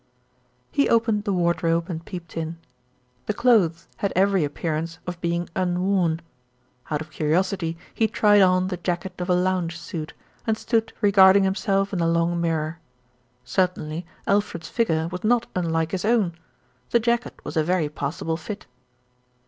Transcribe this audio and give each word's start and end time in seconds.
He 0.71 0.89
opened 0.89 1.25
the 1.25 1.31
wardrobe 1.31 1.87
and 1.87 2.03
peeped 2.03 2.35
in. 2.35 2.57
The 3.27 3.35
clothes 3.35 3.87
had 3.97 4.11
every 4.15 4.43
appearance 4.43 4.97
of 5.05 5.21
being 5.21 5.47
unworn. 5.55 6.21
Out 6.89 7.01
of 7.01 7.11
curi 7.11 7.33
osity 7.39 7.77
he 7.93 8.07
tried 8.07 8.41
on 8.41 8.69
the 8.69 8.77
jacket 8.77 9.13
of 9.21 9.29
a 9.29 9.35
lounge 9.35 9.77
suit, 9.77 10.13
and 10.47 10.57
stood 10.57 10.91
regarding 11.01 11.43
himself 11.43 11.93
in 11.93 11.99
the 11.99 12.07
long 12.07 12.41
mirror. 12.41 12.79
Certainly 13.43 14.07
Al 14.25 14.41
fred's 14.41 14.69
figure 14.69 15.07
was 15.11 15.23
not 15.23 15.45
unlike 15.55 15.91
his 15.91 16.03
own. 16.03 16.33
The 16.89 16.99
jacket 16.99 17.39
was 17.43 17.55
a 17.55 17.63
very 17.63 17.87
passable 17.87 18.37
fit. 18.37 18.65